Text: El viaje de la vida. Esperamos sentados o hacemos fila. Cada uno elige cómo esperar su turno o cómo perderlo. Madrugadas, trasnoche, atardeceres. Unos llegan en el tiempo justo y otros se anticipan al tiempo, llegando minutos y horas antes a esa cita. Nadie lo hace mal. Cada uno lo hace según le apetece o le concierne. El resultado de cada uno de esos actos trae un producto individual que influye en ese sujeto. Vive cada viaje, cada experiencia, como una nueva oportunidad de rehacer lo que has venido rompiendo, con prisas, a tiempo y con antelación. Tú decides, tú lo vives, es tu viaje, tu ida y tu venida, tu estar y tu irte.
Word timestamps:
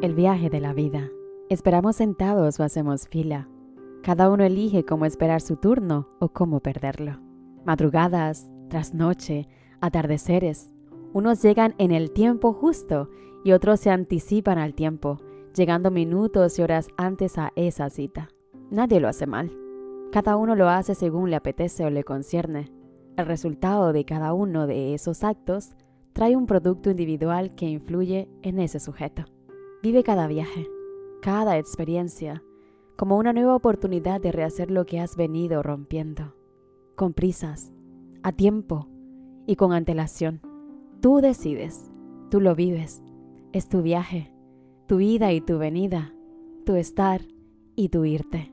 El 0.00 0.14
viaje 0.14 0.48
de 0.48 0.60
la 0.60 0.74
vida. 0.74 1.10
Esperamos 1.48 1.96
sentados 1.96 2.60
o 2.60 2.62
hacemos 2.62 3.08
fila. 3.08 3.48
Cada 4.04 4.30
uno 4.30 4.44
elige 4.44 4.84
cómo 4.84 5.06
esperar 5.06 5.40
su 5.40 5.56
turno 5.56 6.08
o 6.20 6.28
cómo 6.28 6.60
perderlo. 6.60 7.18
Madrugadas, 7.64 8.48
trasnoche, 8.68 9.48
atardeceres. 9.80 10.72
Unos 11.12 11.42
llegan 11.42 11.74
en 11.78 11.90
el 11.90 12.12
tiempo 12.12 12.52
justo 12.52 13.10
y 13.44 13.50
otros 13.50 13.80
se 13.80 13.90
anticipan 13.90 14.56
al 14.58 14.74
tiempo, 14.74 15.18
llegando 15.52 15.90
minutos 15.90 16.56
y 16.60 16.62
horas 16.62 16.86
antes 16.96 17.36
a 17.36 17.50
esa 17.56 17.90
cita. 17.90 18.28
Nadie 18.70 19.00
lo 19.00 19.08
hace 19.08 19.26
mal. 19.26 19.50
Cada 20.12 20.36
uno 20.36 20.54
lo 20.54 20.68
hace 20.68 20.94
según 20.94 21.28
le 21.28 21.34
apetece 21.34 21.84
o 21.84 21.90
le 21.90 22.04
concierne. 22.04 22.70
El 23.16 23.26
resultado 23.26 23.92
de 23.92 24.04
cada 24.04 24.32
uno 24.32 24.68
de 24.68 24.94
esos 24.94 25.24
actos 25.24 25.74
trae 26.12 26.36
un 26.36 26.46
producto 26.46 26.88
individual 26.88 27.56
que 27.56 27.66
influye 27.66 28.28
en 28.42 28.60
ese 28.60 28.78
sujeto. 28.78 29.24
Vive 29.80 30.02
cada 30.02 30.26
viaje, 30.26 30.68
cada 31.22 31.56
experiencia, 31.56 32.42
como 32.96 33.16
una 33.16 33.32
nueva 33.32 33.54
oportunidad 33.54 34.20
de 34.20 34.32
rehacer 34.32 34.72
lo 34.72 34.86
que 34.86 34.98
has 34.98 35.16
venido 35.16 35.62
rompiendo, 35.62 36.34
con 36.96 37.12
prisas, 37.12 37.72
a 38.24 38.32
tiempo 38.32 38.88
y 39.46 39.54
con 39.54 39.72
antelación. 39.72 40.40
Tú 41.00 41.20
decides, 41.20 41.92
tú 42.28 42.40
lo 42.40 42.56
vives, 42.56 43.04
es 43.52 43.68
tu 43.68 43.82
viaje, 43.82 44.32
tu 44.88 44.98
ida 44.98 45.32
y 45.32 45.40
tu 45.40 45.58
venida, 45.58 46.12
tu 46.66 46.74
estar 46.74 47.22
y 47.76 47.90
tu 47.90 48.04
irte. 48.04 48.52